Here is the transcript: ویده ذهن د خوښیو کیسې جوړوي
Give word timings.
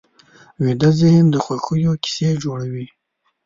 ویده 0.63 0.89
ذهن 0.99 1.25
د 1.31 1.35
خوښیو 1.43 1.93
کیسې 2.03 2.29
جوړوي 2.43 2.85